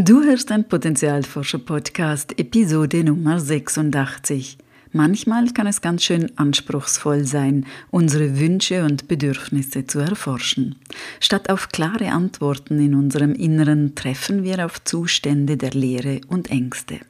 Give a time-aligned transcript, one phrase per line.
[0.00, 4.56] Du hörst ein Potenzialforscher-Podcast, Episode Nummer 86.
[4.92, 10.76] Manchmal kann es ganz schön anspruchsvoll sein, unsere Wünsche und Bedürfnisse zu erforschen.
[11.18, 17.00] Statt auf klare Antworten in unserem Inneren treffen wir auf Zustände der Leere und Ängste.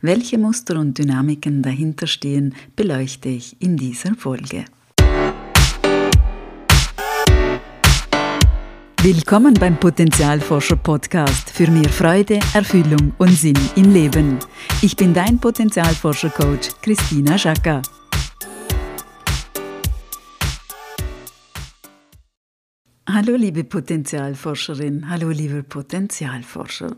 [0.00, 4.64] Welche Muster und Dynamiken dahinter stehen, beleuchte ich in dieser Folge.
[9.04, 14.38] Willkommen beim Potenzialforscher Podcast für mehr Freude, Erfüllung und Sinn im Leben.
[14.80, 17.82] Ich bin dein Potenzialforscher Coach Christina Schaka.
[23.08, 26.94] Hallo liebe Potenzialforscherin, hallo lieber Potenzialforscher.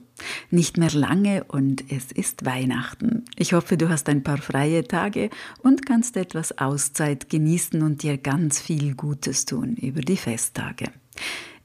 [0.51, 3.25] Nicht mehr lange und es ist Weihnachten.
[3.37, 5.31] Ich hoffe, du hast ein paar freie Tage
[5.63, 10.93] und kannst etwas Auszeit genießen und dir ganz viel Gutes tun über die Festtage.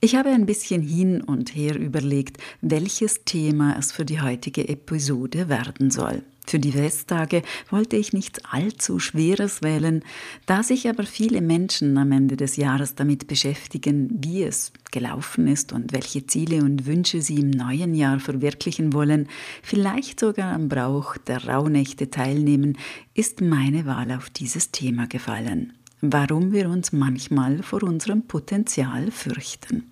[0.02, 5.49] Ich habe ein bisschen hin und her überlegt, welches Thema es für die heutige Episode
[5.49, 6.23] werden soll.
[6.48, 10.01] Für die Festtage wollte ich nichts allzu Schweres wählen,
[10.46, 15.73] da sich aber viele Menschen am Ende des Jahres damit beschäftigen, wie es gelaufen ist
[15.73, 19.27] und welche Ziele und Wünsche sie im neuen Jahr verwirklichen wollen,
[19.62, 22.77] vielleicht sogar am Brauch der Rauhnächte teilnehmen,
[23.13, 29.91] ist meine Wahl auf dieses Thema gefallen warum wir uns manchmal vor unserem Potenzial fürchten.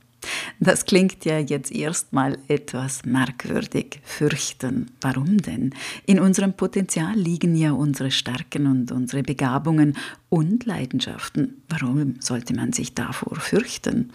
[0.59, 3.99] Das klingt ja jetzt erstmal etwas merkwürdig.
[4.03, 4.87] Fürchten.
[5.01, 5.73] Warum denn?
[6.05, 9.95] In unserem Potenzial liegen ja unsere Stärken und unsere Begabungen
[10.29, 11.61] und Leidenschaften.
[11.69, 14.11] Warum sollte man sich davor fürchten?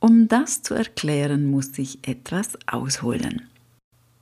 [0.00, 3.42] Um das zu erklären, muss ich etwas ausholen.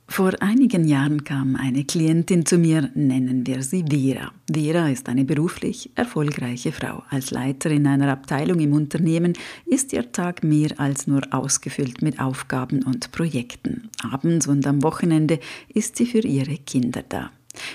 [0.07, 4.31] Vor einigen Jahren kam eine Klientin zu mir, nennen wir sie Vera.
[4.51, 7.03] Vera ist eine beruflich erfolgreiche Frau.
[7.09, 9.33] Als Leiterin einer Abteilung im Unternehmen
[9.65, 13.89] ist ihr Tag mehr als nur ausgefüllt mit Aufgaben und Projekten.
[14.03, 15.39] Abends und am Wochenende
[15.73, 17.31] ist sie für ihre Kinder da.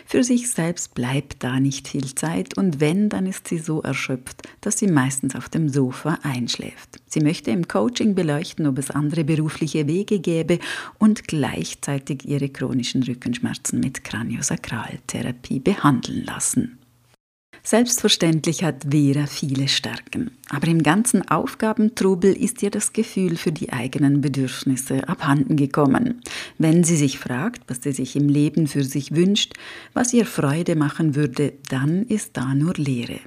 [0.06, 4.42] Für sich selbst bleibt da nicht viel Zeit und wenn, dann ist sie so erschöpft,
[4.60, 7.00] dass sie meistens auf dem Sofa einschläft.
[7.06, 10.58] Sie möchte im Coaching beleuchten, ob es andere berufliche Wege gäbe
[10.98, 16.79] und gleichzeitig ihre chronischen Rückenschmerzen mit Kraniosakraltherapie behandeln lassen.
[17.62, 23.72] Selbstverständlich hat Vera viele Stärken, aber im ganzen Aufgabentrubel ist ihr das Gefühl für die
[23.72, 26.22] eigenen Bedürfnisse abhanden gekommen.
[26.58, 29.54] Wenn sie sich fragt, was sie sich im Leben für sich wünscht,
[29.92, 33.20] was ihr Freude machen würde, dann ist da nur Leere.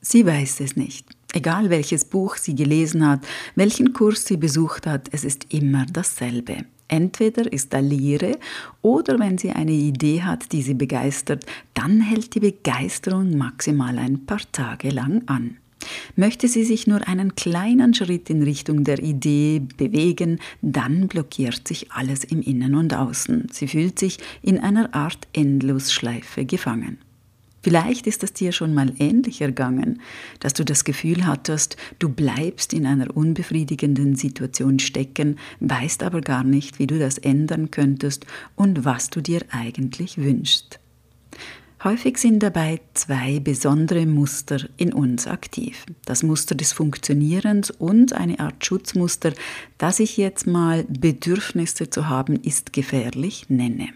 [0.00, 1.06] Sie weiß es nicht.
[1.32, 3.20] Egal welches Buch sie gelesen hat,
[3.54, 6.64] welchen Kurs sie besucht hat, es ist immer dasselbe.
[6.90, 8.36] Entweder ist da Leere
[8.82, 14.26] oder wenn sie eine Idee hat, die sie begeistert, dann hält die Begeisterung maximal ein
[14.26, 15.56] paar Tage lang an.
[16.16, 21.92] Möchte sie sich nur einen kleinen Schritt in Richtung der Idee bewegen, dann blockiert sich
[21.92, 23.46] alles im Innen und Außen.
[23.52, 26.98] Sie fühlt sich in einer Art Endlosschleife gefangen.
[27.62, 30.00] Vielleicht ist es dir schon mal ähnlich ergangen,
[30.38, 36.42] dass du das Gefühl hattest, du bleibst in einer unbefriedigenden Situation stecken, weißt aber gar
[36.42, 38.24] nicht, wie du das ändern könntest
[38.56, 40.80] und was du dir eigentlich wünschst.
[41.82, 45.86] Häufig sind dabei zwei besondere Muster in uns aktiv.
[46.04, 49.32] Das Muster des Funktionierens und eine Art Schutzmuster,
[49.78, 53.88] das ich jetzt mal Bedürfnisse zu haben ist gefährlich nenne.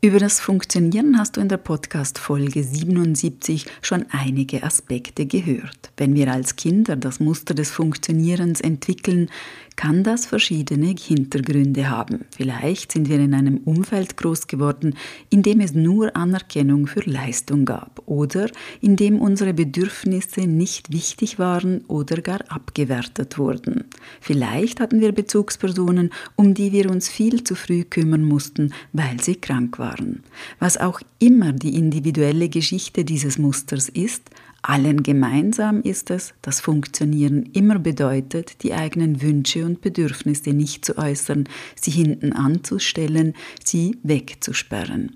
[0.00, 5.90] Über das Funktionieren hast du in der Podcast-Folge 77 schon einige Aspekte gehört.
[5.96, 9.28] Wenn wir als Kinder das Muster des Funktionierens entwickeln,
[9.74, 12.26] kann das verschiedene Hintergründe haben.
[12.30, 14.94] Vielleicht sind wir in einem Umfeld groß geworden,
[15.30, 18.50] in dem es nur Anerkennung für Leistung gab oder
[18.80, 23.84] in dem unsere Bedürfnisse nicht wichtig waren oder gar abgewertet wurden.
[24.20, 29.36] Vielleicht hatten wir Bezugspersonen, um die wir uns viel zu früh kümmern mussten, weil sie
[29.36, 30.22] krank waren.
[30.58, 34.30] Was auch immer die individuelle Geschichte dieses Musters ist,
[34.62, 40.98] allen gemeinsam ist es, dass Funktionieren immer bedeutet, die eigenen Wünsche und Bedürfnisse nicht zu
[40.98, 41.48] äußern,
[41.80, 45.12] sie hinten anzustellen, sie wegzusperren.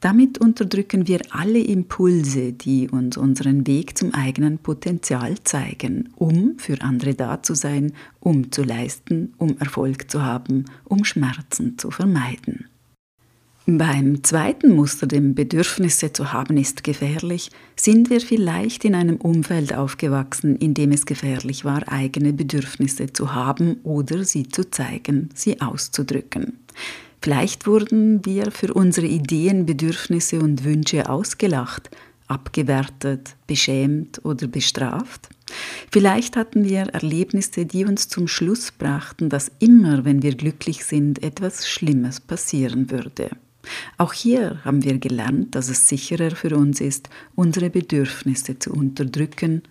[0.00, 6.80] Damit unterdrücken wir alle Impulse, die uns unseren Weg zum eigenen Potenzial zeigen, um für
[6.80, 12.69] andere da zu sein, um zu leisten, um Erfolg zu haben, um Schmerzen zu vermeiden.
[13.66, 19.74] Beim zweiten Muster, dem Bedürfnisse zu haben, ist gefährlich, sind wir vielleicht in einem Umfeld
[19.74, 25.60] aufgewachsen, in dem es gefährlich war, eigene Bedürfnisse zu haben oder sie zu zeigen, sie
[25.60, 26.58] auszudrücken.
[27.22, 31.90] Vielleicht wurden wir für unsere Ideen, Bedürfnisse und Wünsche ausgelacht,
[32.28, 35.28] abgewertet, beschämt oder bestraft?
[35.92, 41.22] Vielleicht hatten wir Erlebnisse, die uns zum Schluss brachten, dass immer, wenn wir glücklich sind,
[41.22, 43.30] etwas Schlimmes passieren würde.
[43.98, 49.62] Auch hier haben wir gelernt, dass es sicherer für uns ist, unsere Bedürfnisse zu unterdrücken,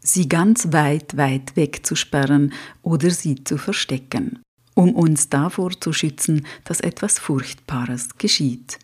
[0.00, 2.52] sie ganz weit, weit wegzusperren
[2.82, 4.40] oder sie zu verstecken,
[4.74, 8.78] um uns davor zu schützen, dass etwas Furchtbares geschieht.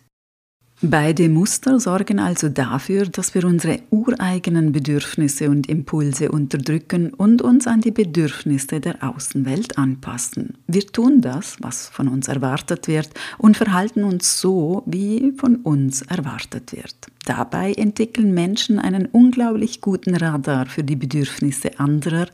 [0.83, 7.65] Beide Muster sorgen also dafür, dass wir unsere ureigenen Bedürfnisse und Impulse unterdrücken und uns
[7.65, 10.53] an die Bedürfnisse der Außenwelt anpassen.
[10.67, 13.09] Wir tun das, was von uns erwartet wird,
[13.39, 16.95] und verhalten uns so, wie von uns erwartet wird.
[17.25, 22.27] Dabei entwickeln Menschen einen unglaublich guten Radar für die Bedürfnisse anderer,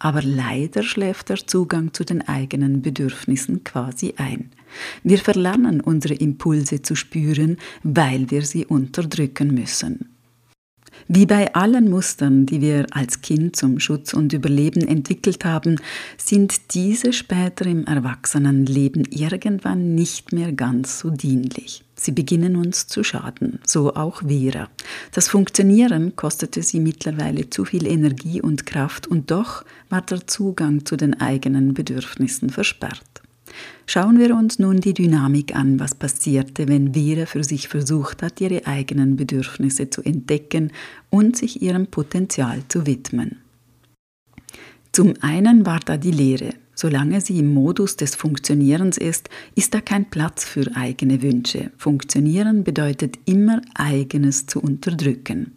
[0.00, 4.50] aber leider schläft der Zugang zu den eigenen Bedürfnissen quasi ein.
[5.04, 10.09] Wir verlernen unsere Impulse zu spüren, weil wir sie unterdrücken müssen.
[11.12, 15.74] Wie bei allen Mustern, die wir als Kind zum Schutz und Überleben entwickelt haben,
[16.16, 21.82] sind diese später im Erwachsenenleben irgendwann nicht mehr ganz so dienlich.
[21.96, 24.68] Sie beginnen uns zu schaden, so auch Vera.
[25.12, 30.86] Das Funktionieren kostete sie mittlerweile zu viel Energie und Kraft und doch war der Zugang
[30.86, 33.19] zu den eigenen Bedürfnissen versperrt.
[33.86, 38.40] Schauen wir uns nun die Dynamik an, was passierte, wenn Vera für sich versucht hat,
[38.40, 40.72] ihre eigenen Bedürfnisse zu entdecken
[41.10, 43.38] und sich ihrem Potenzial zu widmen.
[44.92, 46.54] Zum einen war da die Lehre.
[46.80, 51.72] Solange sie im Modus des Funktionierens ist, ist da kein Platz für eigene Wünsche.
[51.76, 55.52] Funktionieren bedeutet immer eigenes zu unterdrücken.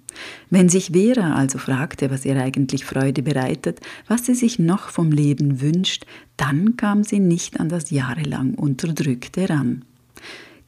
[0.50, 5.14] Wenn sich Vera also fragte, was ihr eigentlich Freude bereitet, was sie sich noch vom
[5.14, 6.06] Leben wünscht,
[6.36, 9.86] dann kam sie nicht an das jahrelang Unterdrückte ran.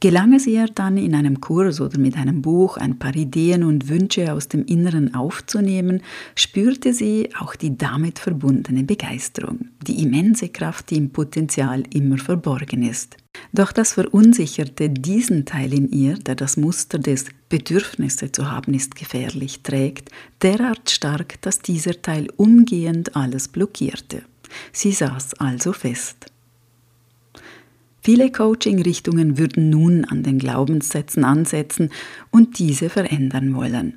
[0.00, 3.88] Gelang es ihr dann in einem Kurs oder mit einem Buch ein paar Ideen und
[3.88, 6.02] Wünsche aus dem Inneren aufzunehmen,
[6.34, 12.82] spürte sie auch die damit verbundene Begeisterung, die immense Kraft, die im Potenzial immer verborgen
[12.82, 13.16] ist.
[13.52, 18.96] Doch das verunsicherte diesen Teil in ihr, der das Muster des Bedürfnisse zu haben ist
[18.96, 20.10] gefährlich trägt,
[20.42, 24.22] derart stark, dass dieser Teil umgehend alles blockierte.
[24.72, 26.26] Sie saß also fest.
[28.06, 31.90] Viele Coaching-Richtungen würden nun an den Glaubenssätzen ansetzen
[32.30, 33.94] und diese verändern wollen.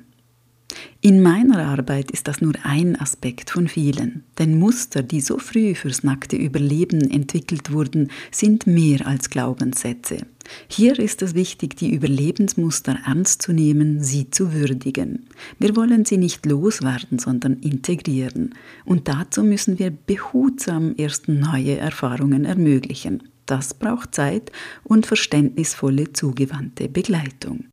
[1.00, 5.76] In meiner Arbeit ist das nur ein Aspekt von vielen, denn Muster, die so früh
[5.76, 10.26] fürs nackte Überleben entwickelt wurden, sind mehr als Glaubenssätze.
[10.66, 15.28] Hier ist es wichtig, die Überlebensmuster ernst zu nehmen, sie zu würdigen.
[15.60, 18.56] Wir wollen sie nicht loswerden, sondern integrieren.
[18.84, 23.22] Und dazu müssen wir behutsam erst neue Erfahrungen ermöglichen.
[23.50, 24.52] Das braucht Zeit
[24.84, 27.64] und verständnisvolle zugewandte Begleitung.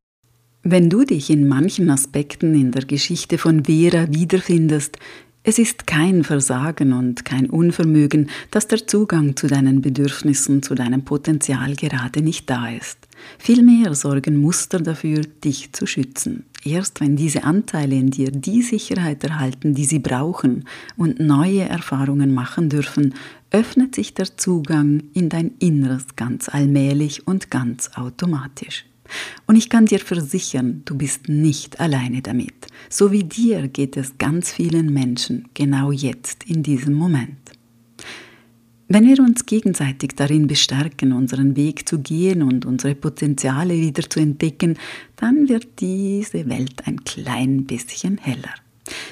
[0.63, 4.97] Wenn du dich in manchen Aspekten in der Geschichte von Vera wiederfindest,
[5.43, 11.05] es ist kein Versagen und kein Unvermögen, dass der Zugang zu deinen Bedürfnissen, zu deinem
[11.05, 13.06] Potenzial gerade nicht da ist.
[13.37, 16.45] Vielmehr sorgen Muster dafür, dich zu schützen.
[16.63, 20.65] Erst wenn diese Anteile in dir die Sicherheit erhalten, die sie brauchen
[20.97, 23.13] und neue Erfahrungen machen dürfen,
[23.51, 28.85] öffnet sich der Zugang in dein Inneres ganz allmählich und ganz automatisch.
[29.45, 32.67] Und ich kann dir versichern, du bist nicht alleine damit.
[32.89, 37.37] So wie dir geht es ganz vielen Menschen genau jetzt in diesem Moment.
[38.89, 44.21] Wenn wir uns gegenseitig darin bestärken, unseren Weg zu gehen und unsere Potenziale wieder zu
[44.21, 44.77] entdecken,
[45.17, 48.53] dann wird diese Welt ein klein bisschen heller.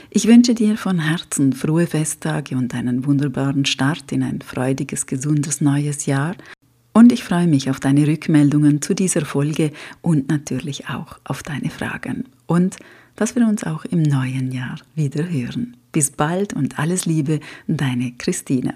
[0.10, 5.60] Ich wünsche dir von Herzen frohe Festtage und einen wunderbaren Start in ein freudiges, gesundes
[5.60, 6.38] neues Jahr.
[6.94, 9.72] Und ich freue mich auf deine Rückmeldungen zu dieser Folge
[10.02, 12.24] und natürlich auch auf deine Fragen.
[12.46, 12.78] Und
[13.18, 15.76] dass wir uns auch im neuen Jahr wieder hören.
[15.92, 18.76] Bis bald und alles Liebe, deine Christine.